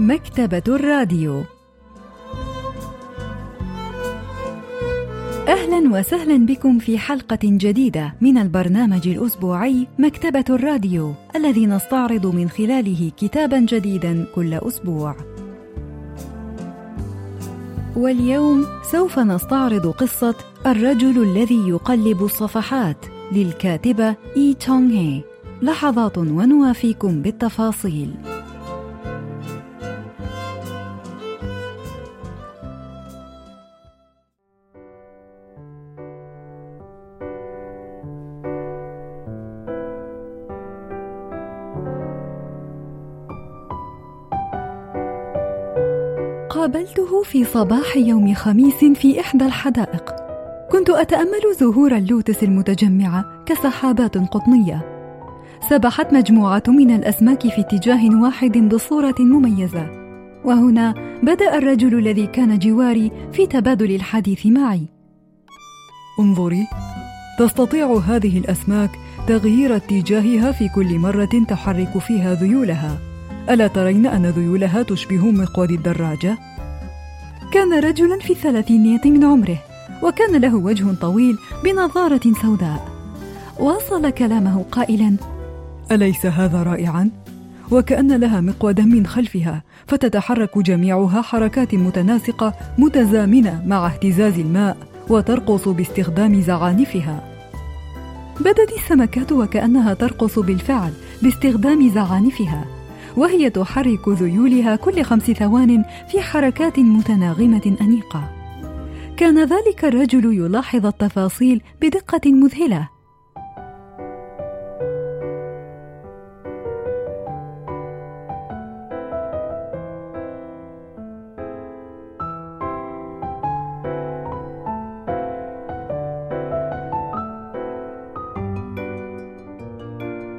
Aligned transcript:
مكتبة 0.00 0.62
الراديو 0.68 1.42
أهلا 5.48 5.98
وسهلا 5.98 6.46
بكم 6.46 6.78
في 6.78 6.98
حلقة 6.98 7.38
جديدة 7.42 8.14
من 8.20 8.38
البرنامج 8.38 9.08
الأسبوعي 9.08 9.86
مكتبة 9.98 10.44
الراديو 10.50 11.14
الذي 11.36 11.66
نستعرض 11.66 12.26
من 12.26 12.48
خلاله 12.48 13.10
كتابا 13.16 13.58
جديدا 13.58 14.26
كل 14.34 14.54
أسبوع. 14.54 15.16
واليوم 17.96 18.66
سوف 18.82 19.18
نستعرض 19.18 19.86
قصة 19.86 20.34
الرجل 20.66 21.22
الذي 21.22 21.68
يقلب 21.68 22.24
الصفحات 22.24 23.06
للكاتبة 23.32 24.14
إي 24.36 24.54
تونغ 24.54 24.92
هي. 24.92 25.22
لحظات 25.62 26.18
ونوافيكم 26.18 27.22
بالتفاصيل. 27.22 28.29
في 47.40 47.46
صباح 47.46 47.96
يوم 47.96 48.34
خميس 48.34 48.84
في 48.84 49.20
إحدى 49.20 49.46
الحدائق. 49.46 50.14
كنت 50.72 50.90
أتأمل 50.90 51.40
زهور 51.60 51.96
اللوتس 51.96 52.42
المتجمعة 52.42 53.24
كسحابات 53.46 54.18
قطنية. 54.18 54.84
سبحت 55.70 56.12
مجموعة 56.12 56.62
من 56.68 56.90
الأسماك 56.90 57.42
في 57.42 57.60
اتجاه 57.60 58.22
واحد 58.22 58.58
بصورة 58.58 59.14
مميزة. 59.20 59.90
وهنا 60.44 60.94
بدأ 61.22 61.58
الرجل 61.58 61.98
الذي 61.98 62.26
كان 62.26 62.58
جواري 62.58 63.10
في 63.32 63.46
تبادل 63.46 63.94
الحديث 63.94 64.46
معي. 64.46 64.82
انظري. 66.20 66.66
تستطيع 67.38 67.96
هذه 67.96 68.38
الأسماك 68.38 68.90
تغيير 69.26 69.76
اتجاهها 69.76 70.52
في 70.52 70.68
كل 70.68 70.98
مرة 70.98 71.44
تحرك 71.48 71.98
فيها 71.98 72.34
ذيولها. 72.34 72.98
ألا 73.50 73.66
ترين 73.66 74.06
أن 74.06 74.26
ذيولها 74.26 74.82
تشبه 74.82 75.30
مقود 75.30 75.70
الدراجة؟ 75.70 76.49
كان 77.52 77.84
رجلا 77.84 78.18
في 78.18 78.32
الثلاثينية 78.32 79.00
من 79.04 79.24
عمره 79.24 79.58
وكان 80.02 80.40
له 80.40 80.56
وجه 80.56 80.94
طويل 81.00 81.38
بنظارة 81.64 82.20
سوداء. 82.42 82.88
واصل 83.58 84.10
كلامه 84.10 84.64
قائلا 84.72 85.16
أليس 85.92 86.26
هذا 86.26 86.62
رائعا؟ 86.62 87.10
وكأن 87.70 88.12
لها 88.12 88.40
مقودا 88.40 88.82
من 88.82 89.06
خلفها 89.06 89.62
فتتحرك 89.86 90.58
جميعها 90.58 91.22
حركات 91.22 91.74
متناسقة 91.74 92.54
متزامنة 92.78 93.62
مع 93.66 93.86
اهتزاز 93.86 94.38
الماء 94.38 94.76
وترقص 95.08 95.68
باستخدام 95.68 96.40
زعانفها. 96.40 97.24
بدت 98.40 98.72
السمكات 98.76 99.32
وكأنها 99.32 99.94
ترقص 99.94 100.38
بالفعل 100.38 100.92
باستخدام 101.22 101.90
زعانفها. 101.90 102.79
وهي 103.16 103.50
تحرك 103.50 104.08
ذيولها 104.08 104.76
كل 104.76 105.02
خمس 105.02 105.30
ثوان 105.30 105.84
في 106.08 106.20
حركات 106.20 106.78
متناغمة 106.78 107.76
أنيقة. 107.80 108.30
كان 109.16 109.44
ذلك 109.44 109.84
الرجل 109.84 110.24
يلاحظ 110.34 110.86
التفاصيل 110.86 111.62
بدقة 111.82 112.32
مذهلة. 112.32 112.88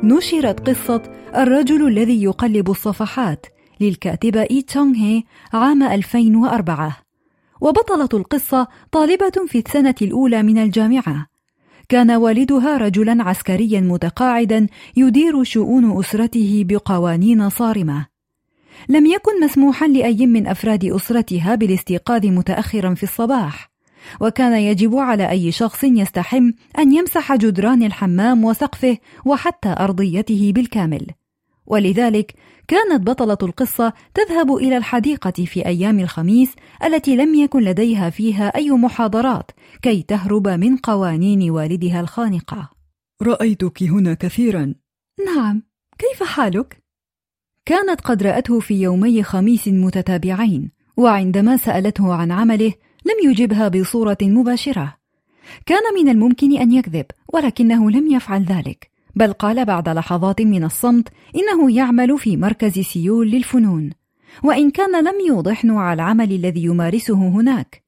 نشرت 0.04 0.70
قصة 0.70 1.02
الرجل 1.36 1.88
الذي 1.88 2.24
يقلب 2.24 2.70
الصفحات 2.70 3.46
للكاتبة 3.82 4.42
إي 4.42 4.62
تشونغ 4.62 4.96
هي 4.96 5.24
عام 5.54 5.84
2004 5.84 6.98
وبطلة 7.62 8.10
القصة 8.14 8.68
طالبة 8.92 9.32
في 9.48 9.58
السنة 9.58 9.96
الأولى 10.02 10.44
من 10.44 10.58
الجامعة. 10.58 11.26
كان 11.90 12.12
والدها 12.12 12.78
رجلا 12.78 13.24
عسكريا 13.24 13.82
متقاعدا 13.82 14.68
يدير 14.98 15.44
شؤون 15.44 16.00
أسرته 16.00 16.64
بقوانين 16.68 17.50
صارمة. 17.50 18.06
لم 18.90 19.06
يكن 19.06 19.44
مسموحا 19.44 19.88
لأي 19.88 20.28
من 20.28 20.48
أفراد 20.48 20.86
أسرتها 20.86 21.56
بالاستيقاظ 21.56 22.26
متأخرا 22.26 22.94
في 22.94 23.04
الصباح. 23.04 23.72
وكان 24.22 24.54
يجب 24.54 24.96
على 24.96 25.30
أي 25.30 25.52
شخص 25.52 25.84
يستحم 25.84 26.52
أن 26.80 26.92
يمسح 26.92 27.36
جدران 27.36 27.84
الحمام 27.84 28.46
وسقفه 28.46 28.98
وحتى 29.26 29.76
أرضيته 29.80 30.52
بالكامل. 30.56 31.08
ولذلك 31.72 32.34
كانت 32.68 33.08
بطلة 33.08 33.38
القصة 33.44 33.94
تذهب 34.14 34.56
إلى 34.56 34.78
الحديقة 34.78 35.46
في 35.46 35.66
أيام 35.66 36.00
الخميس 36.00 36.56
التي 36.84 37.16
لم 37.16 37.36
يكن 37.36 37.60
لديها 37.60 38.10
فيها 38.10 38.48
أي 38.56 38.72
محاضرات 38.72 39.52
كي 39.82 40.02
تهرب 40.04 40.48
من 40.48 40.78
قوانين 40.78 41.52
والدها 41.52 42.00
الخانقة. 42.02 42.70
رأيتك 43.22 43.84
هنا 43.84 44.14
كثيرا. 44.14 44.74
نعم، 45.26 45.64
كيف 45.98 46.24
حالك؟ 46.24 46.84
كانت 47.66 48.02
قد 48.02 48.24
رأته 48.24 48.60
في 48.60 48.82
يومي 48.82 49.24
خميس 49.24 49.68
متتابعين، 49.68 50.72
وعندما 50.98 51.58
سألته 51.58 52.14
عن 52.14 52.32
عمله 52.32 52.74
لم 53.06 53.32
يجبها 53.32 53.68
بصورة 53.68 54.18
مباشرة. 54.22 54.98
كان 55.66 55.82
من 55.96 56.10
الممكن 56.10 56.58
أن 56.58 56.72
يكذب، 56.72 57.06
ولكنه 57.34 57.92
لم 57.92 58.12
يفعل 58.12 58.44
ذلك. 58.44 58.91
بل 59.16 59.34
قال 59.34 59.66
بعد 59.66 59.90
لحظات 59.90 60.42
من 60.42 60.64
الصمت 60.64 61.08
إنه 61.36 61.76
يعمل 61.76 62.18
في 62.18 62.38
مركز 62.38 62.80
سيول 62.80 63.32
للفنون 63.32 63.90
وإن 64.44 64.72
كان 64.72 65.04
لم 65.04 65.28
يوضح 65.28 65.66
نوع 65.66 65.94
العمل 65.94 66.32
الذي 66.32 66.64
يمارسه 66.64 67.28
هناك. 67.28 67.84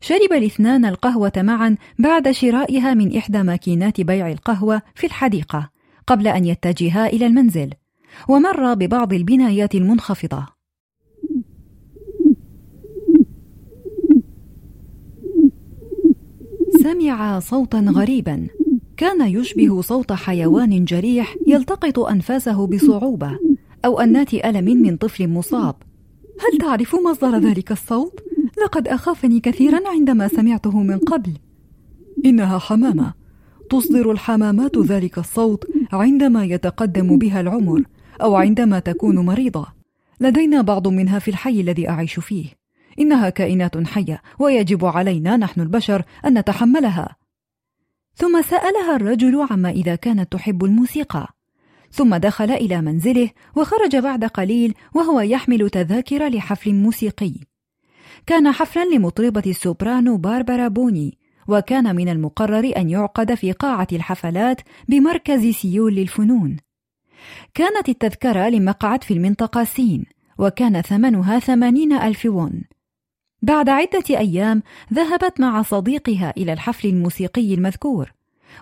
شرب 0.00 0.32
الاثنان 0.32 0.84
القهوة 0.84 1.32
معا 1.36 1.76
بعد 1.98 2.30
شرائها 2.30 2.94
من 2.94 3.16
إحدى 3.16 3.42
ماكينات 3.42 4.00
بيع 4.00 4.30
القهوة 4.30 4.82
في 4.94 5.06
الحديقة 5.06 5.70
قبل 6.06 6.28
أن 6.28 6.44
يتجها 6.44 7.06
إلى 7.06 7.26
المنزل 7.26 7.70
ومر 8.28 8.74
ببعض 8.74 9.12
البنايات 9.12 9.74
المنخفضة. 9.74 10.46
سمع 16.82 17.38
صوتا 17.38 17.78
غريبا. 17.78 18.48
كان 19.02 19.28
يشبه 19.28 19.80
صوت 19.80 20.12
حيوان 20.12 20.84
جريح 20.84 21.36
يلتقط 21.46 21.98
أنفاسه 21.98 22.66
بصعوبة 22.66 23.38
أو 23.84 24.00
انات 24.00 24.34
ألم 24.34 24.64
من 24.64 24.96
طفل 24.96 25.28
مصاب. 25.28 25.74
هل 26.40 26.58
تعرف 26.58 26.96
مصدر 27.06 27.38
ذلك 27.38 27.72
الصوت؟ 27.72 28.20
لقد 28.64 28.88
أخافني 28.88 29.40
كثيرا 29.40 29.88
عندما 29.88 30.28
سمعته 30.28 30.82
من 30.82 30.98
قبل. 30.98 31.30
إنها 32.24 32.58
حمامة. 32.58 33.14
تصدر 33.70 34.10
الحمامات 34.10 34.78
ذلك 34.78 35.18
الصوت 35.18 35.64
عندما 35.92 36.44
يتقدم 36.44 37.18
بها 37.18 37.40
العمر 37.40 37.82
أو 38.22 38.36
عندما 38.36 38.78
تكون 38.78 39.18
مريضة. 39.18 39.66
لدينا 40.20 40.62
بعض 40.62 40.88
منها 40.88 41.18
في 41.18 41.28
الحي 41.28 41.60
الذي 41.60 41.88
أعيش 41.88 42.20
فيه. 42.20 42.46
إنها 42.98 43.30
كائنات 43.30 43.86
حية 43.86 44.22
ويجب 44.38 44.84
علينا 44.84 45.36
نحن 45.36 45.60
البشر 45.60 46.02
أن 46.26 46.38
نتحملها. 46.38 47.21
ثم 48.14 48.42
سألها 48.42 48.96
الرجل 48.96 49.46
عما 49.50 49.70
إذا 49.70 49.94
كانت 49.94 50.32
تحب 50.32 50.64
الموسيقى. 50.64 51.28
ثم 51.92 52.16
دخل 52.16 52.50
إلى 52.50 52.80
منزله 52.80 53.30
وخرج 53.56 53.96
بعد 53.96 54.24
قليل 54.24 54.74
وهو 54.94 55.20
يحمل 55.20 55.70
تذاكر 55.70 56.28
لحفل 56.28 56.74
موسيقي. 56.74 57.34
كان 58.26 58.52
حفلا 58.52 58.84
لمطربة 58.84 59.42
السوبرانو 59.46 60.16
باربرا 60.16 60.68
بوني 60.68 61.18
وكان 61.48 61.96
من 61.96 62.08
المقرر 62.08 62.72
أن 62.76 62.90
يعقد 62.90 63.34
في 63.34 63.52
قاعة 63.52 63.88
الحفلات 63.92 64.60
بمركز 64.88 65.46
سيول 65.46 65.94
للفنون. 65.94 66.56
كانت 67.54 67.88
التذكرة 67.88 68.48
لمقعد 68.48 69.04
في 69.04 69.14
المنطقة 69.14 69.64
سين 69.64 70.04
وكان 70.38 70.80
ثمنها 70.80 71.38
ثمانين 71.38 71.92
ألف 71.92 72.26
وون 72.26 72.62
بعد 73.42 73.68
عدة 73.68 74.04
أيام 74.10 74.62
ذهبت 74.92 75.40
مع 75.40 75.62
صديقها 75.62 76.32
إلى 76.36 76.52
الحفل 76.52 76.88
الموسيقي 76.88 77.54
المذكور، 77.54 78.12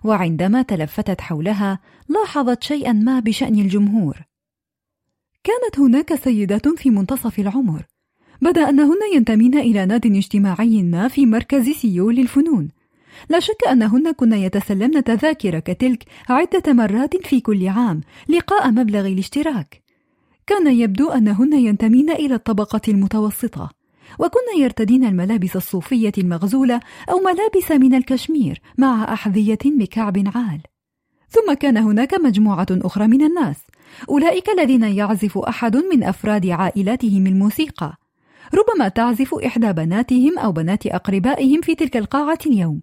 وعندما 0.04 0.62
تلفتت 0.62 1.20
حولها 1.20 1.78
لاحظت 2.08 2.62
شيئا 2.62 2.92
ما 2.92 3.20
بشأن 3.20 3.58
الجمهور. 3.58 4.16
كانت 5.44 5.78
هناك 5.78 6.14
سيدات 6.14 6.68
في 6.68 6.90
منتصف 6.90 7.38
العمر، 7.38 7.82
بدأ 8.42 8.68
أنهن 8.68 8.98
ينتمين 9.14 9.58
إلى 9.58 9.86
ناد 9.86 10.06
اجتماعي 10.06 10.82
ما 10.82 11.08
في 11.08 11.26
مركز 11.26 11.68
سيول 11.68 12.16
للفنون. 12.16 12.68
لا 13.28 13.40
شك 13.40 13.66
أنهن 13.70 14.12
كن 14.12 14.32
يتسلمن 14.32 15.04
تذاكر 15.04 15.58
كتلك 15.58 16.04
عدة 16.28 16.72
مرات 16.72 17.26
في 17.26 17.40
كل 17.40 17.68
عام 17.68 18.00
لقاء 18.28 18.70
مبلغ 18.70 19.06
الاشتراك. 19.06 19.82
كان 20.46 20.74
يبدو 20.74 21.10
أنهن 21.10 21.52
ينتمين 21.52 22.10
إلى 22.10 22.34
الطبقة 22.34 22.80
المتوسطة 22.88 23.79
وكن 24.18 24.60
يرتدين 24.60 25.04
الملابس 25.04 25.56
الصوفية 25.56 26.12
المغزولة 26.18 26.80
أو 27.10 27.18
ملابس 27.18 27.72
من 27.72 27.94
الكشمير 27.94 28.60
مع 28.78 29.12
أحذية 29.12 29.58
بكعب 29.64 30.22
عال. 30.34 30.60
ثم 31.28 31.52
كان 31.52 31.76
هناك 31.76 32.14
مجموعة 32.14 32.66
أخرى 32.70 33.06
من 33.06 33.22
الناس 33.22 33.56
أولئك 34.08 34.48
الذين 34.48 34.82
يعزف 34.82 35.38
أحد 35.38 35.76
من 35.76 36.04
أفراد 36.04 36.46
عائلاتهم 36.46 37.26
الموسيقى. 37.26 37.96
ربما 38.54 38.88
تعزف 38.88 39.34
إحدى 39.34 39.72
بناتهم 39.72 40.38
أو 40.38 40.52
بنات 40.52 40.86
أقربائهم 40.86 41.60
في 41.60 41.74
تلك 41.74 41.96
القاعة 41.96 42.38
اليوم. 42.46 42.80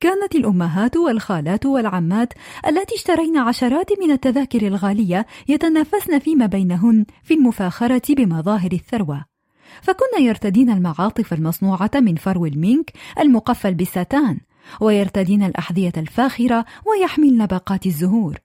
كانت 0.00 0.34
الأمهات 0.34 0.96
والخالات 0.96 1.66
والعمات 1.66 2.32
التي 2.66 2.94
اشترين 2.94 3.36
عشرات 3.36 4.00
من 4.00 4.10
التذاكر 4.10 4.66
الغالية 4.66 5.26
يتنافسن 5.48 6.18
فيما 6.18 6.46
بينهن 6.46 7.04
في 7.22 7.34
المفاخرة 7.34 8.14
بمظاهر 8.14 8.72
الثروة. 8.72 9.33
فكن 9.82 10.22
يرتدين 10.22 10.70
المعاطف 10.70 11.32
المصنوعة 11.32 11.90
من 11.94 12.16
فرو 12.16 12.46
المينك 12.46 12.92
المقفل 13.20 13.74
بالساتان 13.74 14.38
ويرتدين 14.80 15.42
الأحذية 15.42 15.92
الفاخرة 15.96 16.64
ويحملن 16.86 17.46
باقات 17.46 17.86
الزهور. 17.86 18.38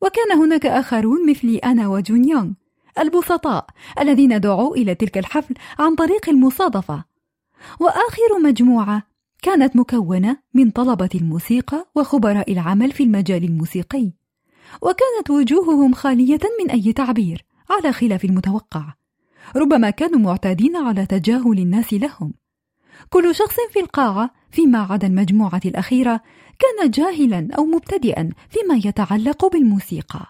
وكان 0.00 0.38
هناك 0.38 0.66
آخرون 0.66 1.30
مثلي 1.30 1.58
أنا 1.58 1.88
وجون 1.88 2.28
يونغ 2.28 2.50
البسطاء 2.98 3.66
الذين 4.00 4.40
دعوا 4.40 4.76
إلى 4.76 4.94
تلك 4.94 5.18
الحفل 5.18 5.54
عن 5.78 5.94
طريق 5.94 6.28
المصادفة. 6.28 7.04
وآخر 7.80 8.38
مجموعة 8.44 9.02
كانت 9.42 9.76
مكونة 9.76 10.36
من 10.54 10.70
طلبة 10.70 11.08
الموسيقى 11.14 11.86
وخبراء 11.94 12.52
العمل 12.52 12.92
في 12.92 13.02
المجال 13.02 13.44
الموسيقي. 13.44 14.12
وكانت 14.82 15.30
وجوههم 15.30 15.94
خالية 15.94 16.40
من 16.60 16.70
أي 16.70 16.92
تعبير 16.92 17.44
على 17.70 17.92
خلاف 17.92 18.24
المتوقع. 18.24 18.94
ربما 19.56 19.90
كانوا 19.90 20.18
معتادين 20.20 20.76
على 20.76 21.06
تجاهل 21.06 21.58
الناس 21.58 21.92
لهم. 21.92 22.34
كل 23.10 23.34
شخص 23.34 23.56
في 23.72 23.80
القاعة 23.80 24.30
فيما 24.50 24.78
عدا 24.78 25.06
المجموعة 25.06 25.60
الأخيرة 25.64 26.20
كان 26.58 26.90
جاهلا 26.90 27.48
أو 27.58 27.64
مبتدئا 27.64 28.30
فيما 28.50 28.74
يتعلق 28.84 29.52
بالموسيقى. 29.52 30.26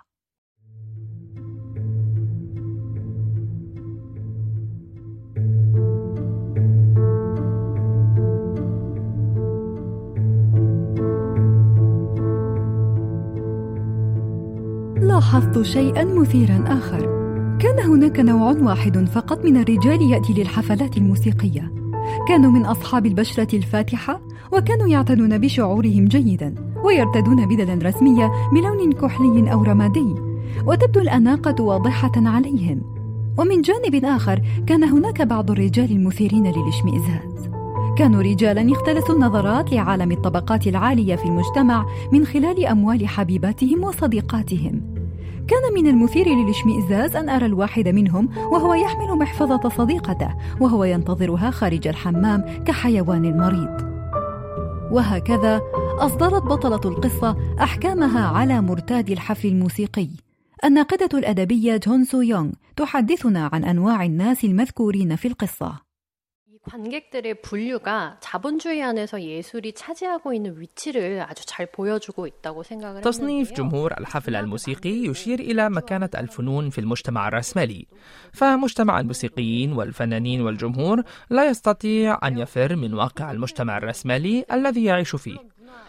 لاحظت 15.03 15.62
شيئا 15.62 16.05
مثيرا 16.05 16.64
آخر. 16.69 17.21
كان 17.62 17.79
هناك 17.79 18.20
نوع 18.20 18.53
واحد 18.53 19.09
فقط 19.09 19.44
من 19.44 19.56
الرجال 19.56 20.03
يأتي 20.12 20.32
للحفلات 20.32 20.97
الموسيقية. 20.97 21.73
كانوا 22.29 22.50
من 22.50 22.64
أصحاب 22.64 23.06
البشرة 23.06 23.56
الفاتحة 23.56 24.20
وكانوا 24.53 24.88
يعتنون 24.88 25.38
بشعورهم 25.38 26.05
جيدا 26.05 26.55
ويرتدون 26.85 27.47
بدلا 27.47 27.88
رسمية 27.88 28.32
بلون 28.53 28.93
كحلي 28.93 29.53
أو 29.53 29.62
رمادي 29.62 30.14
وتبدو 30.67 31.00
الأناقة 31.00 31.64
واضحة 31.64 32.12
عليهم. 32.17 32.82
ومن 33.38 33.62
جانب 33.62 34.05
آخر 34.05 34.43
كان 34.67 34.85
هناك 34.85 35.23
بعض 35.23 35.50
الرجال 35.50 35.93
المثيرين 35.93 36.47
للإشمئزاز. 36.47 37.50
كانوا 37.97 38.23
رجالا 38.23 38.73
اختلسوا 38.73 39.14
النظرات 39.14 39.73
لعالم 39.73 40.12
الطبقات 40.12 40.67
العالية 40.67 41.17
في 41.17 41.25
المجتمع 41.25 41.87
من 42.12 42.26
خلال 42.26 42.67
أموال 42.67 43.09
حبيباتهم 43.09 43.85
وصديقاتهم. 43.85 44.91
كان 45.48 45.74
من 45.74 45.86
المثير 45.86 46.28
للاشمئزاز 46.28 47.16
أن 47.16 47.28
أرى 47.28 47.46
الواحد 47.46 47.88
منهم 47.88 48.28
وهو 48.36 48.74
يحمل 48.74 49.18
محفظة 49.18 49.68
صديقته 49.68 50.34
وهو 50.60 50.84
ينتظرها 50.84 51.50
خارج 51.50 51.88
الحمام 51.88 52.64
كحيوان 52.64 53.38
مريض 53.38 53.92
وهكذا 54.92 55.60
أصدرت 55.98 56.42
بطلة 56.42 56.80
القصة 56.84 57.36
أحكامها 57.60 58.26
على 58.28 58.60
مرتاد 58.60 59.10
الحفل 59.10 59.48
الموسيقي. 59.48 60.08
الناقدة 60.64 61.18
الأدبية 61.18 61.76
جون 61.76 62.04
سو 62.04 62.20
يونغ 62.20 62.50
تحدثنا 62.76 63.50
عن 63.52 63.64
أنواع 63.64 64.04
الناس 64.04 64.44
المذكورين 64.44 65.16
في 65.16 65.28
القصة. 65.28 65.91
관객들의 66.63 67.41
분류가 67.41 68.18
자본주의 68.19 68.83
안에서 68.83 69.21
예술이 69.21 69.74
차지하고 69.74 70.33
있는 70.33 70.59
위치를 70.59 71.25
아주 71.27 71.45
잘 71.45 71.65
보여주고 71.65 72.27
있다고 72.27 72.63
생각을 72.63 73.01
تصنيف 73.01 73.53
جمهور 73.53 73.94
الحفل 74.00 74.35
الموسيقي 74.35 75.06
يشير 75.06 75.39
إلى 75.39 75.69
مكانة 75.69 76.09
الفنون 76.15 76.69
في 76.69 76.79
المجتمع 76.81 77.27
الرأسمالي 77.27 77.88
فمجتمع 78.33 79.00
الموسيقيين 79.00 79.74
والفنانين 79.74 80.41
والجمهور 80.41 81.03
لا 81.29 81.45
يستطيع 81.45 82.19
أن 82.24 82.38
يفر 82.38 82.75
من 82.75 82.94
واقع 82.94 83.31
المجتمع 83.31 83.77
الرأسمالي 83.77 84.45
الذي 84.51 84.83
يعيش 84.83 85.15
فيه 85.15 85.38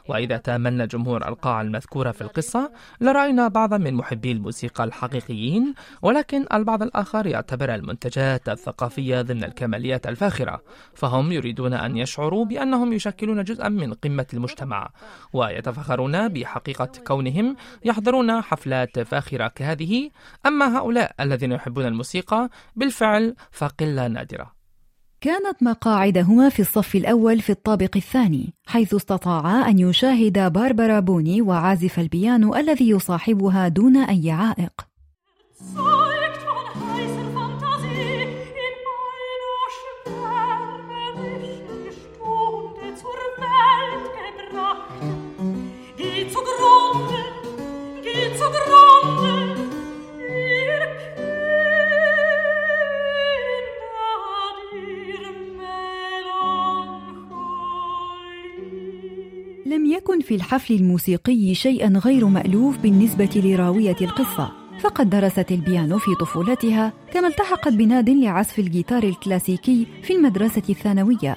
وإذا 0.07 0.37
تأملنا 0.37 0.85
جمهور 0.85 1.27
القاعة 1.27 1.61
المذكورة 1.61 2.11
في 2.11 2.21
القصة 2.21 2.71
لرأينا 3.01 3.47
بعضا 3.47 3.77
من 3.77 3.93
محبي 3.93 4.31
الموسيقى 4.31 4.83
الحقيقيين 4.83 5.73
ولكن 6.01 6.45
البعض 6.53 6.83
الآخر 6.83 7.27
يعتبر 7.27 7.75
المنتجات 7.75 8.49
الثقافية 8.49 9.21
ضمن 9.21 9.43
الكماليات 9.43 10.07
الفاخرة 10.07 10.61
فهم 10.93 11.31
يريدون 11.31 11.73
أن 11.73 11.97
يشعروا 11.97 12.45
بأنهم 12.45 12.93
يشكلون 12.93 13.43
جزءا 13.43 13.69
من 13.69 13.93
قمة 13.93 14.27
المجتمع 14.33 14.89
ويتفخرون 15.33 16.27
بحقيقة 16.27 16.89
كونهم 17.07 17.55
يحضرون 17.85 18.41
حفلات 18.41 18.99
فاخرة 18.99 19.47
كهذه. 19.47 20.09
أما 20.45 20.77
هؤلاء 20.77 21.13
الذين 21.19 21.51
يحبون 21.51 21.85
الموسيقى 21.85 22.49
بالفعل 22.75 23.35
فقلة 23.51 24.07
نادرة. 24.07 24.62
كانت 25.23 25.63
مقاعدهما 25.63 26.49
في 26.49 26.59
الصف 26.59 26.95
الأول 26.95 27.41
في 27.41 27.49
الطابق 27.49 27.89
الثاني 27.95 28.53
حيث 28.65 28.93
استطاعا 28.93 29.69
أن 29.69 29.79
يشاهدا 29.79 30.47
باربرا 30.47 30.99
بوني 30.99 31.41
وعازف 31.41 31.99
البيانو 31.99 32.55
الذي 32.55 32.89
يصاحبها 32.89 33.67
دون 33.67 33.97
أي 33.97 34.31
عائق. 34.31 34.71
في 60.33 60.37
الحفل 60.37 60.73
الموسيقي 60.73 61.53
شيئا 61.53 62.01
غير 62.05 62.25
مألوف 62.25 62.77
بالنسبة 62.77 63.29
لراوية 63.35 63.95
القصة. 64.01 64.51
فقد 64.79 65.09
درست 65.09 65.51
البيانو 65.51 65.97
في 65.97 66.15
طفولتها 66.15 66.93
كما 67.11 67.27
التحقت 67.27 67.73
بناد 67.73 68.09
لعزف 68.09 68.59
الجيتار 68.59 69.03
الكلاسيكي 69.03 69.87
في 70.03 70.13
المدرسة 70.13 70.63
الثانوية. 70.69 71.35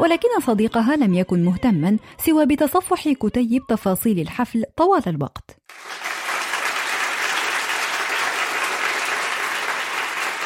ولكن 0.00 0.28
صديقها 0.46 0.96
لم 0.96 1.14
يكن 1.14 1.44
مهتما 1.44 1.96
سوى 2.18 2.46
بتصفح 2.46 3.08
كتيب 3.12 3.62
تفاصيل 3.68 4.20
الحفل 4.20 4.64
طوال 4.76 5.02
الوقت. 5.06 5.59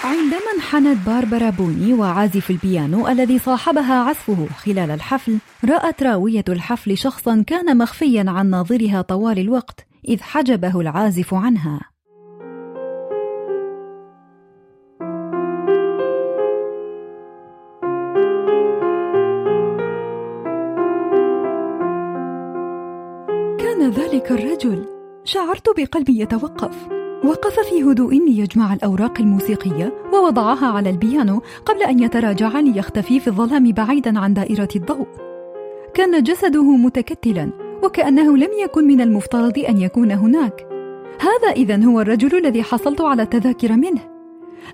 عندما 0.04 0.52
انحنت 0.56 1.06
باربرا 1.06 1.50
بوني 1.50 1.92
وعازف 1.92 2.50
البيانو 2.50 3.08
الذي 3.08 3.38
صاحبها 3.38 3.94
عزفه 3.94 4.46
خلال 4.56 4.90
الحفل 4.90 5.38
رأت 5.64 6.02
راوية 6.02 6.44
الحفل 6.48 6.98
شخصا 6.98 7.44
كان 7.46 7.78
مخفيا 7.78 8.24
عن 8.28 8.50
ناظرها 8.50 9.02
طوال 9.02 9.38
الوقت 9.38 9.86
إذ 10.08 10.22
حجبه 10.22 10.80
العازف 10.80 11.34
عنها. 11.34 11.80
كان 23.58 23.90
ذلك 23.90 24.32
الرجل. 24.32 24.84
شعرت 25.24 25.68
بقلبي 25.80 26.20
يتوقف. 26.20 26.93
وقف 27.24 27.60
في 27.60 27.82
هدوء 27.82 28.14
ليجمع 28.14 28.74
الأوراق 28.74 29.20
الموسيقية 29.20 29.94
ووضعها 30.12 30.66
على 30.66 30.90
البيانو 30.90 31.42
قبل 31.66 31.82
أن 31.82 32.02
يتراجع 32.02 32.60
ليختفي 32.60 33.20
في 33.20 33.28
الظلام 33.28 33.72
بعيدا 33.72 34.18
عن 34.18 34.34
دائرة 34.34 34.68
الضوء. 34.76 35.06
كان 35.94 36.22
جسده 36.22 36.62
متكتلا 36.62 37.50
وكأنه 37.82 38.36
لم 38.36 38.50
يكن 38.64 38.86
من 38.86 39.00
المفترض 39.00 39.58
أن 39.58 39.78
يكون 39.78 40.12
هناك. 40.12 40.66
هذا 41.20 41.52
إذا 41.52 41.84
هو 41.84 42.00
الرجل 42.00 42.38
الذي 42.38 42.62
حصلت 42.62 43.00
على 43.00 43.22
التذاكر 43.22 43.72
منه. 43.72 44.00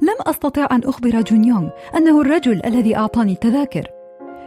لم 0.03 0.17
أستطع 0.27 0.69
أن 0.71 0.81
أخبر 0.85 1.21
جون 1.21 1.45
يونغ 1.45 1.69
أنه 1.97 2.21
الرجل 2.21 2.61
الذي 2.65 2.97
أعطاني 2.97 3.33
التذاكر. 3.33 3.87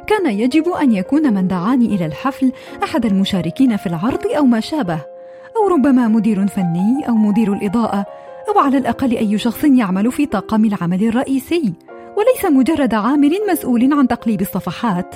كان 0.08 0.32
يجب 0.32 0.70
أن 0.70 0.92
يكون 0.92 1.34
من 1.34 1.48
دعاني 1.48 1.86
إلى 1.86 2.06
الحفل 2.06 2.52
أحد 2.84 3.06
المشاركين 3.06 3.78
في 3.78 3.88
العرض 3.88 4.28
أو 4.38 4.46
ما 4.46 4.60
شابه. 4.60 5.13
أو 5.58 5.68
ربما 5.68 6.08
مدير 6.08 6.48
فني 6.48 7.08
أو 7.10 7.16
مدير 7.16 7.54
الإضاءة 7.54 8.06
أو 8.50 8.60
على 8.60 8.78
الأقل 8.78 9.18
أي 9.18 9.38
شخص 9.38 9.64
يعمل 9.64 10.12
في 10.12 10.26
طاقم 10.26 10.66
العمل 10.66 11.04
الرئيسي 11.04 11.74
وليس 12.18 12.46
مجرد 12.46 12.94
عامل 12.94 13.32
مسؤول 13.52 13.94
عن 13.94 14.08
تقليب 14.08 14.42
الصفحات. 14.42 15.16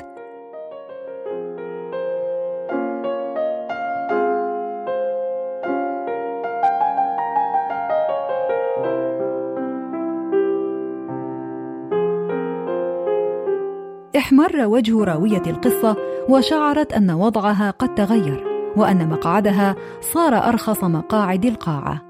احمر 14.17 14.65
وجه 14.65 15.03
راوية 15.03 15.43
القصة 15.47 15.97
وشعرت 16.29 16.93
أن 16.93 17.11
وضعها 17.11 17.71
قد 17.71 17.95
تغير. 17.95 18.46
وأن 18.77 19.09
مقعدها 19.09 19.75
صار 20.01 20.33
أرخص 20.37 20.83
مقاعد 20.83 21.45
القاعة. 21.45 22.01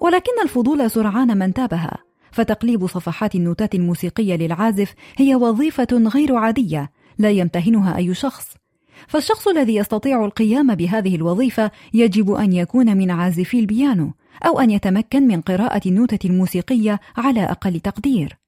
ولكن 0.00 0.32
الفضول 0.42 0.90
سرعان 0.90 1.38
ما 1.38 1.44
انتابها 1.44 1.98
فتقليب 2.32 2.86
صفحات 2.86 3.34
النوتات 3.34 3.74
الموسيقية 3.74 4.36
للعازف 4.36 4.94
هي 5.16 5.34
وظيفة 5.34 5.86
غير 5.92 6.36
عادية 6.36 6.90
لا 7.18 7.30
يمتهنها 7.30 7.96
أي 7.96 8.14
شخص. 8.14 8.54
فالشخص 9.08 9.48
الذي 9.48 9.74
يستطيع 9.74 10.24
القيام 10.24 10.74
بهذه 10.74 11.16
الوظيفة 11.16 11.70
يجب 11.94 12.32
أن 12.32 12.52
يكون 12.52 12.96
من 12.96 13.10
عازفي 13.10 13.58
البيانو 13.58 14.12
أو 14.46 14.60
أن 14.60 14.70
يتمكن 14.70 15.22
من 15.22 15.40
قراءة 15.40 15.88
النوتة 15.88 16.26
الموسيقية 16.26 17.00
على 17.16 17.44
أقل 17.44 17.80
تقدير. 17.80 18.38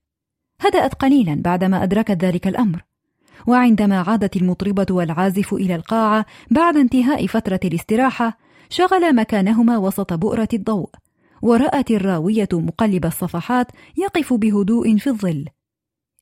هدأت 0.60 0.94
قليلا 0.94 1.34
بعدما 1.34 1.82
أدركت 1.82 2.24
ذلك 2.24 2.46
الأمر. 2.46 2.84
وعندما 3.46 4.00
عادت 4.00 4.36
المطربة 4.36 4.86
والعازف 4.90 5.54
إلى 5.54 5.74
القاعة 5.74 6.26
بعد 6.50 6.76
انتهاء 6.76 7.26
فترة 7.26 7.60
الاستراحة 7.64 8.38
شغل 8.68 9.14
مكانهما 9.14 9.78
وسط 9.78 10.12
بؤرة 10.12 10.48
الضوء 10.52 10.90
ورأت 11.42 11.90
الراوية 11.90 12.48
مقلب 12.52 13.04
الصفحات 13.04 13.66
يقف 13.96 14.32
بهدوء 14.32 14.96
في 14.96 15.06
الظل. 15.06 15.44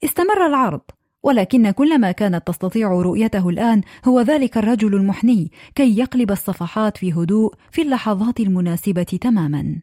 استمر 0.05 0.47
العرض 0.47 0.81
ولكن 1.23 1.71
كل 1.71 1.99
ما 2.01 2.13
كانت 2.13 2.47
تستطيع 2.47 2.89
رؤيته 2.89 3.49
الآن 3.49 3.83
هو 4.05 4.21
ذلك 4.21 4.59
الرجل 4.59 4.95
المحني 4.95 5.51
كي 5.75 5.99
يقلب 5.99 6.31
الصفحات 6.31 6.97
في 6.97 7.13
هدوء 7.13 7.55
في 7.71 7.83
اللحظات 7.83 8.41
المناسبة 8.41 9.03
تماما. 9.03 9.83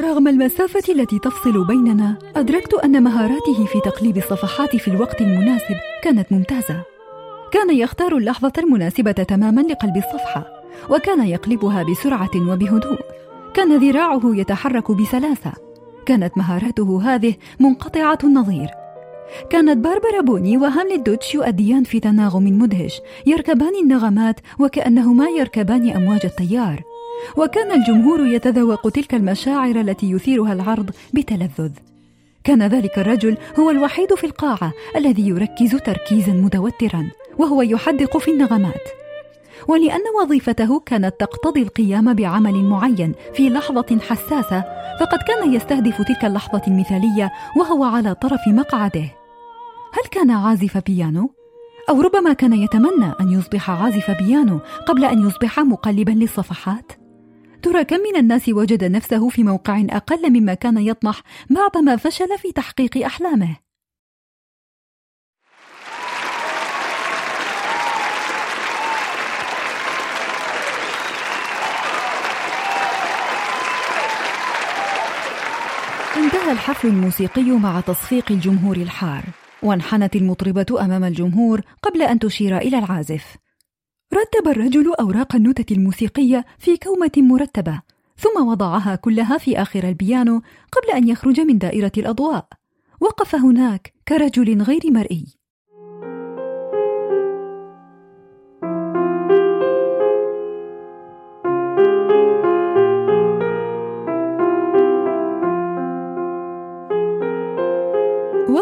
رغم 0.00 0.28
المسافة 0.28 0.92
التي 0.92 1.18
تفصل 1.18 1.66
بيننا، 1.66 2.18
أدركت 2.36 2.74
أن 2.74 3.02
مهاراته 3.02 3.64
في 3.66 3.80
تقليب 3.80 4.16
الصفحات 4.16 4.76
في 4.76 4.88
الوقت 4.88 5.20
المناسب 5.20 5.76
كانت 6.02 6.32
ممتازة. 6.32 6.82
كان 7.52 7.76
يختار 7.76 8.16
اللحظة 8.16 8.52
المناسبة 8.58 9.12
تماما 9.12 9.60
لقلب 9.60 9.96
الصفحة، 9.96 10.62
وكان 10.90 11.26
يقلبها 11.26 11.82
بسرعة 11.82 12.30
وبهدوء. 12.36 13.00
كان 13.54 13.76
ذراعه 13.76 14.20
يتحرك 14.24 14.90
بسلاسة. 14.92 15.71
كانت 16.06 16.38
مهاراته 16.38 17.02
هذه 17.14 17.34
منقطعة 17.60 18.18
النظير. 18.24 18.68
كانت 19.50 19.78
باربرا 19.78 20.20
بوني 20.20 20.56
وهاملت 20.56 21.06
دوتش 21.06 21.34
يؤديان 21.34 21.84
في 21.84 22.00
تناغم 22.00 22.44
مدهش، 22.44 23.00
يركبان 23.26 23.72
النغمات 23.82 24.40
وكأنهما 24.58 25.28
يركبان 25.28 25.90
أمواج 25.90 26.20
التيار. 26.24 26.82
وكان 27.36 27.72
الجمهور 27.72 28.26
يتذوق 28.26 28.90
تلك 28.90 29.14
المشاعر 29.14 29.80
التي 29.80 30.10
يثيرها 30.10 30.52
العرض 30.52 30.90
بتلذذ 31.14 31.70
كان 32.44 32.62
ذلك 32.62 32.98
الرجل 32.98 33.36
هو 33.58 33.70
الوحيد 33.70 34.14
في 34.14 34.24
القاعة 34.24 34.72
الذي 34.96 35.28
يركز 35.28 35.76
تركيزا 35.76 36.32
متوترا 36.32 37.10
وهو 37.38 37.62
يحدق 37.62 38.18
في 38.18 38.30
النغمات 38.30 39.01
ولأن 39.68 40.02
وظيفته 40.22 40.80
كانت 40.80 41.14
تقتضي 41.18 41.62
القيام 41.62 42.14
بعمل 42.14 42.64
معين 42.64 43.14
في 43.34 43.48
لحظة 43.48 43.98
حساسة 44.00 44.64
فقد 45.00 45.18
كان 45.28 45.52
يستهدف 45.52 46.02
تلك 46.02 46.24
اللحظة 46.24 46.62
المثالية 46.68 47.32
وهو 47.56 47.84
على 47.84 48.14
طرف 48.14 48.40
مقعده. 48.48 49.22
هل 49.92 50.08
كان 50.10 50.30
عازف 50.30 50.78
بيانو؟ 50.78 51.34
أو 51.88 52.00
ربما 52.00 52.32
كان 52.32 52.52
يتمنى 52.52 53.12
أن 53.20 53.32
يصبح 53.32 53.70
عازف 53.70 54.10
بيانو 54.10 54.60
قبل 54.86 55.04
أن 55.04 55.26
يصبح 55.26 55.60
مقلبا 55.60 56.10
للصفحات؟ 56.10 56.92
ترى 57.62 57.84
كم 57.84 57.96
من 57.96 58.16
الناس 58.16 58.48
وجد 58.48 58.84
نفسه 58.84 59.28
في 59.28 59.42
موقع 59.42 59.84
أقل 59.90 60.30
مما 60.30 60.54
كان 60.54 60.78
يطمح 60.78 61.22
بعدما 61.50 61.96
فشل 61.96 62.38
في 62.38 62.52
تحقيق 62.52 63.04
أحلامه. 63.06 63.56
انتهى 76.42 76.54
الحفل 76.54 76.88
الموسيقي 76.88 77.42
مع 77.42 77.80
تصفيق 77.80 78.32
الجمهور 78.32 78.76
الحار 78.76 79.24
وانحنت 79.62 80.16
المطربة 80.16 80.66
أمام 80.84 81.04
الجمهور 81.04 81.60
قبل 81.82 82.02
أن 82.02 82.18
تشير 82.18 82.58
إلى 82.58 82.78
العازف. 82.78 83.36
رتب 84.14 84.48
الرجل 84.48 84.94
أوراق 85.00 85.36
النوتة 85.36 85.74
الموسيقية 85.74 86.44
في 86.58 86.76
كومة 86.76 87.10
مرتبة 87.16 87.82
ثم 88.16 88.46
وضعها 88.46 88.94
كلها 88.96 89.38
في 89.38 89.62
آخر 89.62 89.88
البيانو 89.88 90.42
قبل 90.72 90.90
أن 90.90 91.08
يخرج 91.08 91.40
من 91.40 91.58
دائرة 91.58 91.92
الأضواء. 91.98 92.46
وقف 93.00 93.34
هناك 93.34 93.92
كرجل 94.08 94.62
غير 94.62 94.80
مرئي. 94.84 95.41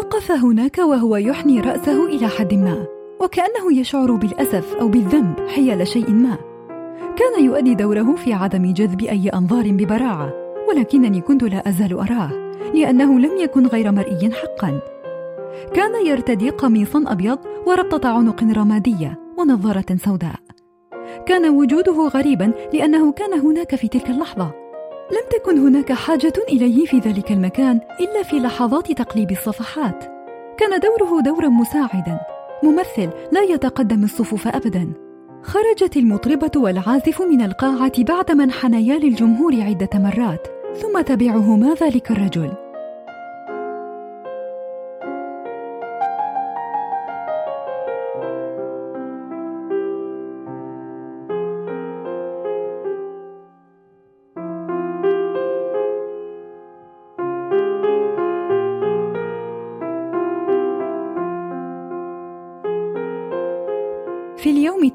وقف 0.01 0.31
هناك 0.31 0.77
وهو 0.77 1.15
يحني 1.15 1.59
رأسه 1.59 2.05
إلى 2.05 2.27
حد 2.27 2.53
ما 2.53 2.85
وكأنه 3.21 3.79
يشعر 3.79 4.15
بالأسف 4.15 4.75
أو 4.75 4.87
بالذنب 4.87 5.33
حيال 5.47 5.87
شيء 5.87 6.09
ما. 6.11 6.37
كان 7.15 7.45
يؤدي 7.45 7.75
دوره 7.75 8.15
في 8.15 8.33
عدم 8.33 8.73
جذب 8.73 9.01
أي 9.01 9.29
أنظار 9.29 9.71
ببراعة 9.71 10.33
ولكنني 10.69 11.21
كنت 11.21 11.43
لا 11.43 11.69
أزال 11.69 11.93
أراه 11.93 12.31
لأنه 12.73 13.19
لم 13.19 13.37
يكن 13.37 13.67
غير 13.67 13.91
مرئي 13.91 14.31
حقا. 14.31 14.79
كان 15.73 16.05
يرتدي 16.05 16.49
قميصا 16.49 17.03
أبيض 17.07 17.39
وربطة 17.67 18.09
عنق 18.09 18.43
رمادية 18.43 19.19
ونظارة 19.37 19.97
سوداء. 20.05 20.39
كان 21.25 21.49
وجوده 21.49 22.07
غريبا 22.07 22.51
لأنه 22.73 23.11
كان 23.11 23.39
هناك 23.39 23.75
في 23.75 23.87
تلك 23.87 24.09
اللحظة. 24.09 24.60
لم 25.11 25.39
تكن 25.39 25.57
هناك 25.57 25.91
حاجة 25.91 26.33
إليه 26.49 26.85
في 26.85 26.99
ذلك 26.99 27.31
المكان 27.31 27.79
إلا 27.99 28.23
في 28.23 28.35
لحظات 28.39 28.91
تقليب 28.91 29.31
الصفحات. 29.31 30.03
كان 30.57 30.79
دوره 30.79 31.21
دورا 31.21 31.49
مساعدا. 31.49 32.19
ممثل 32.63 33.09
لا 33.31 33.41
يتقدم 33.41 34.03
الصفوف 34.03 34.47
أبدا. 34.47 34.93
خرجت 35.43 35.97
المطربة 35.97 36.51
والعازف 36.55 37.21
من 37.21 37.41
القاعة 37.41 38.03
بعدما 38.03 38.43
انحنيا 38.43 38.97
للجمهور 38.97 39.61
عدة 39.61 39.89
مرات. 39.93 40.47
ثم 40.81 41.01
تبعهما 41.01 41.73
ذلك 41.73 42.11
الرجل. 42.11 42.60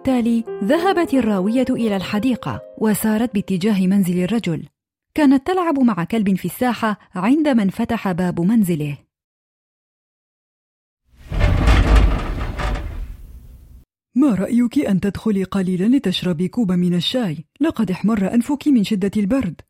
التالي 0.08 0.44
ذهبت 0.64 1.14
الراوية 1.14 1.66
إلى 1.70 1.96
الحديقة 1.96 2.62
وسارت 2.78 3.34
باتجاه 3.34 3.86
منزل 3.86 4.22
الرجل 4.22 4.68
كانت 5.14 5.46
تلعب 5.46 5.78
مع 5.78 6.04
كلب 6.04 6.36
في 6.36 6.44
الساحة 6.44 6.98
عندما 7.14 7.62
انفتح 7.62 8.12
باب 8.12 8.40
منزله 8.40 8.98
ما 14.14 14.34
رأيك 14.34 14.78
أن 14.78 15.00
تدخلي 15.00 15.44
قليلا 15.44 15.96
لتشربي 15.96 16.48
كوبا 16.48 16.76
من 16.76 16.94
الشاي؟ 16.94 17.44
لقد 17.60 17.90
احمر 17.90 18.34
أنفك 18.34 18.68
من 18.68 18.84
شدة 18.84 19.10
البرد 19.16 19.60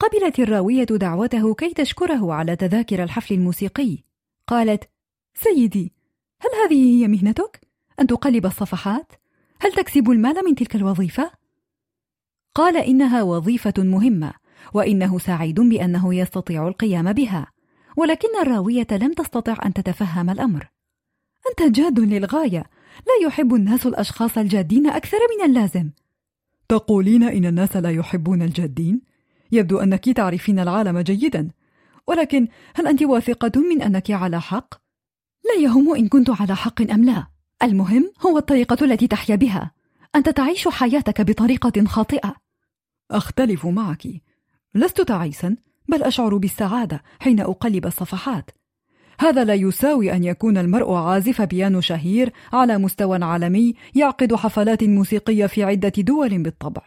قبلت 0.00 0.38
الراوية 0.38 0.84
دعوته 0.84 1.54
كي 1.54 1.74
تشكره 1.74 2.32
على 2.32 2.56
تذاكر 2.56 3.02
الحفل 3.02 3.34
الموسيقي 3.34 3.98
قالت 4.46 4.90
سيدي 5.34 5.92
هل 6.40 6.50
هذه 6.64 7.02
هي 7.02 7.08
مهنتك؟ 7.08 7.60
أن 8.00 8.06
تقلب 8.06 8.46
الصفحات؟ 8.46 9.12
هل 9.60 9.72
تكسب 9.72 10.10
المال 10.10 10.34
من 10.44 10.54
تلك 10.54 10.76
الوظيفة؟ 10.76 11.30
قال 12.54 12.76
إنها 12.76 13.22
وظيفة 13.22 13.74
مهمة 13.78 14.32
وإنه 14.74 15.18
سعيد 15.18 15.60
بأنه 15.60 16.14
يستطيع 16.14 16.68
القيام 16.68 17.12
بها 17.12 17.46
ولكن 17.96 18.28
الراوية 18.42 18.86
لم 18.90 19.12
تستطع 19.12 19.56
أن 19.64 19.72
تتفهم 19.72 20.30
الأمر 20.30 20.68
أنت 21.50 21.76
جاد 21.76 22.00
للغاية 22.00 22.64
لا 23.06 23.26
يحب 23.26 23.54
الناس 23.54 23.86
الأشخاص 23.86 24.38
الجادين 24.38 24.86
أكثر 24.86 25.18
من 25.38 25.44
اللازم 25.44 25.90
تقولين 26.68 27.22
إن 27.22 27.46
الناس 27.46 27.76
لا 27.76 27.90
يحبون 27.90 28.42
الجادين؟ 28.42 29.00
يبدو 29.52 29.78
أنك 29.78 30.08
تعرفين 30.10 30.58
العالم 30.58 30.98
جيدا 31.00 31.50
ولكن 32.06 32.48
هل 32.74 32.86
أنت 32.86 33.02
واثقة 33.02 33.60
من 33.60 33.82
أنك 33.82 34.10
على 34.10 34.40
حق؟ 34.40 34.74
لا 35.44 35.62
يهم 35.62 35.94
إن 35.94 36.08
كنت 36.08 36.30
على 36.30 36.56
حق 36.56 36.90
أم 36.90 37.04
لا 37.04 37.26
المهم 37.62 38.12
هو 38.26 38.38
الطريقة 38.38 38.84
التي 38.84 39.06
تحيا 39.06 39.36
بها. 39.36 39.70
أنت 40.14 40.28
تعيش 40.28 40.68
حياتك 40.68 41.20
بطريقة 41.20 41.84
خاطئة. 41.84 42.34
أختلف 43.10 43.66
معك. 43.66 44.06
لست 44.74 45.00
تعيسا 45.00 45.56
بل 45.88 46.02
أشعر 46.02 46.36
بالسعادة 46.36 47.02
حين 47.20 47.40
أقلب 47.40 47.86
الصفحات. 47.86 48.50
هذا 49.20 49.44
لا 49.44 49.54
يساوي 49.54 50.12
أن 50.12 50.24
يكون 50.24 50.58
المرء 50.58 50.92
عازف 50.92 51.42
بيانو 51.42 51.80
شهير 51.80 52.32
على 52.52 52.78
مستوى 52.78 53.24
عالمي 53.24 53.74
يعقد 53.94 54.34
حفلات 54.34 54.84
موسيقية 54.84 55.46
في 55.46 55.64
عدة 55.64 55.92
دول 55.98 56.42
بالطبع. 56.42 56.82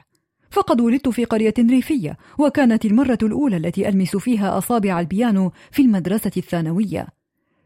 فقد 0.52 0.82
ولدت 0.82 1.10
في 1.10 1.26
قرية 1.26 1.54
ريفية 1.60 2.18
وكانت 2.38 2.86
المرة 2.86 3.18
الأولى 3.24 3.58
التي 3.58 3.90
ألمس 3.90 4.18
فيها 4.18 4.58
أصابع 4.58 5.00
البيانو 5.00 5.52
في 5.72 5.82
المدرسة 5.82 6.32
الثانوية. 6.38 7.08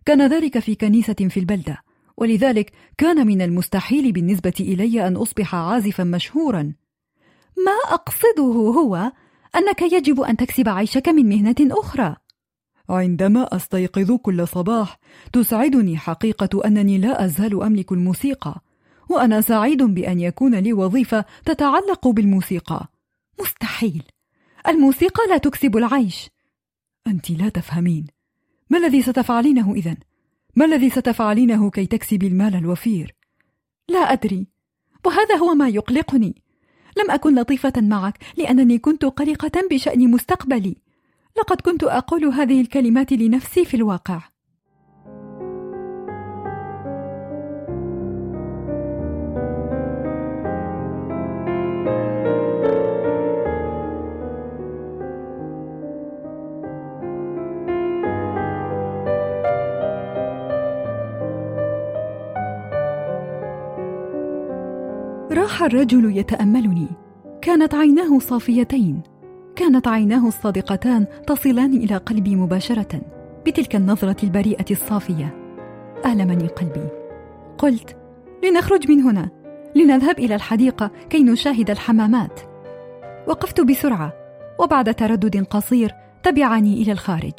كان 0.05 0.27
ذلك 0.27 0.59
في 0.59 0.75
كنيسة 0.75 1.13
في 1.13 1.39
البلدة. 1.39 1.83
ولذلك 2.17 2.71
كان 2.97 3.27
من 3.27 3.41
المستحيل 3.41 4.11
بالنسبة 4.11 4.53
إلي 4.59 5.07
أن 5.07 5.15
أصبح 5.15 5.55
عازفا 5.55 6.03
مشهورا. 6.03 6.73
ما 7.57 7.93
أقصده 7.93 8.43
هو 8.43 9.11
أنك 9.55 9.81
يجب 9.81 10.21
أن 10.21 10.37
تكسب 10.37 10.69
عيشك 10.69 11.09
من 11.09 11.29
مهنة 11.29 11.55
أخرى. 11.61 12.15
عندما 12.89 13.55
أستيقظ 13.55 14.11
كل 14.11 14.47
صباح 14.47 14.99
تسعدني 15.33 15.97
حقيقة 15.97 16.67
أنني 16.67 16.97
لا 16.97 17.25
أزال 17.25 17.63
أملك 17.63 17.91
الموسيقى 17.91 18.61
وأنا 19.09 19.41
سعيد 19.41 19.83
بأن 19.83 20.19
يكون 20.19 20.55
لي 20.55 20.73
وظيفة 20.73 21.25
تتعلق 21.45 22.07
بالموسيقى. 22.07 22.87
مستحيل! 23.39 24.03
الموسيقى 24.67 25.23
لا 25.29 25.37
تكسب 25.37 25.77
العيش. 25.77 26.29
أنت 27.07 27.31
لا 27.31 27.49
تفهمين. 27.49 28.07
ما 28.69 28.77
الذي 28.77 29.01
ستفعلينه 29.01 29.73
إذن؟ 29.73 29.97
ما 30.55 30.65
الذي 30.65 30.89
ستفعلينه 30.89 31.69
كي 31.69 31.85
تكسبي 31.85 32.27
المال 32.27 32.55
الوفير؟ 32.55 33.15
لا 33.89 33.99
أدري. 33.99 34.47
وهذا 35.05 35.35
هو 35.35 35.53
ما 35.53 35.69
يقلقني. 35.69 36.41
لم 36.97 37.11
أكن 37.11 37.39
لطيفة 37.39 37.73
معك 37.77 38.19
لأنني 38.37 38.77
كنت 38.77 39.05
قلقة 39.05 39.67
بشأن 39.71 40.11
مستقبلي. 40.11 40.75
لقد 41.37 41.61
كنت 41.61 41.83
أقول 41.83 42.25
هذه 42.25 42.61
الكلمات 42.61 43.11
لنفسي 43.11 43.65
في 43.65 43.77
الواقع. 43.77 44.32
الرجل 65.65 66.17
يتأملني. 66.17 66.87
كانت 67.41 67.75
عيناه 67.75 68.19
صافيتين. 68.19 69.01
كانت 69.55 69.87
عيناه 69.87 70.27
الصادقتان 70.27 71.05
تصلان 71.27 71.73
إلى 71.73 71.97
قلبي 71.97 72.35
مباشرة 72.35 73.01
بتلك 73.45 73.75
النظرة 73.75 74.15
البريئة 74.23 74.65
الصافية. 74.71 75.35
المني 76.05 76.47
قلبي؟ 76.47 76.87
قلت 77.57 77.97
لنخرج 78.43 78.91
من 78.91 79.01
هنا. 79.01 79.29
لنذهب 79.75 80.19
إلى 80.19 80.35
الحديقة 80.35 80.91
كي 81.09 81.23
نشاهد 81.23 81.69
الحمامات. 81.69 82.39
وقفت 83.27 83.61
بسرعة 83.61 84.13
وبعد 84.59 84.95
تردد 84.95 85.43
قصير 85.43 85.91
تبعني 86.23 86.81
إلى 86.81 86.91
الخارج. 86.91 87.33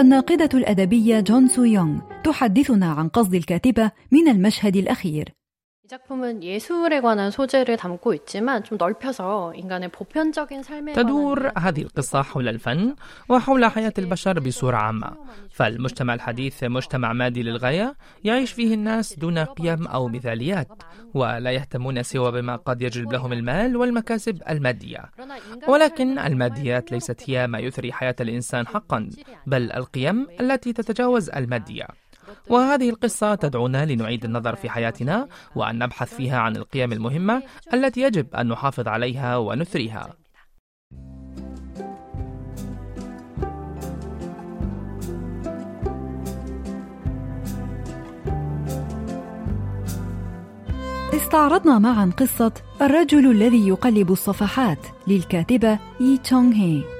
الناقدة 0.00 0.48
الأدبية 0.54 1.20
جون 1.20 1.48
سو 1.48 1.64
يونغ 1.64 2.00
تحدثنا 2.24 2.86
عن 2.86 3.08
قصد 3.08 3.34
الكاتبة 3.34 3.90
من 4.12 4.28
المشهد 4.28 4.76
الأخير. 4.76 5.39
작품은 5.89 6.41
예술에 6.41 6.99
관한 6.99 7.29
소재를 7.29 7.77
담고 7.77 8.15
있지만 8.15 8.63
좀 8.63 8.77
넓혀서 8.77 9.53
인간의 9.55 9.89
보편적인 9.89 10.63
삶에 10.63 10.93
تدور 10.93 11.51
هذه 11.57 11.81
القصة 11.81 12.21
حول 12.21 12.47
الفن 12.47 12.95
وحول 13.29 13.65
حياة 13.65 13.93
البشر 13.97 14.39
بصورة 14.39 14.77
عامة 14.77 15.11
فالمجتمع 15.51 16.13
الحديث 16.13 16.63
مجتمع 16.63 17.13
مادي 17.13 17.43
للغاية 17.43 17.95
يعيش 18.23 18.51
فيه 18.51 18.73
الناس 18.73 19.13
دون 19.13 19.37
قيم 19.39 19.87
أو 19.87 20.07
مثاليات 20.07 20.67
ولا 21.13 21.51
يهتمون 21.51 22.03
سوى 22.03 22.31
بما 22.31 22.55
قد 22.55 22.81
يجلب 22.81 23.13
لهم 23.13 23.33
المال 23.33 23.77
والمكاسب 23.77 24.41
المادية 24.49 25.11
ولكن 25.67 26.19
الماديات 26.19 26.91
ليست 26.91 27.29
هي 27.29 27.47
ما 27.47 27.59
يثري 27.59 27.93
حياة 27.93 28.15
الإنسان 28.21 28.67
حقا 28.67 29.09
بل 29.47 29.71
القيم 29.71 30.27
التي 30.39 30.73
تتجاوز 30.73 31.29
المادية 31.29 31.87
وهذه 32.48 32.90
القصة 32.90 33.34
تدعونا 33.34 33.86
لنعيد 33.86 34.24
النظر 34.24 34.56
في 34.56 34.70
حياتنا 34.70 35.28
وأن 35.56 35.78
نبحث 35.78 36.14
فيها 36.14 36.38
عن 36.38 36.56
القيم 36.56 36.92
المهمة 36.92 37.42
التي 37.74 38.00
يجب 38.00 38.34
أن 38.34 38.48
نحافظ 38.48 38.88
عليها 38.88 39.36
ونثريها. 39.36 40.20
استعرضنا 51.14 51.78
معا 51.78 52.12
قصة 52.18 52.52
الرجل 52.82 53.30
الذي 53.30 53.68
يقلب 53.68 54.12
الصفحات 54.12 54.86
للكاتبة 55.06 55.78
يي 56.00 56.18
تشونغ 56.18 56.54
هي 56.54 56.99